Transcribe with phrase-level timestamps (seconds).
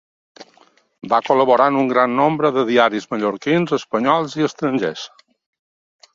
[1.11, 5.07] Va col·laborar en un gran nombre de diaris mallorquins, espanyols i estrangers.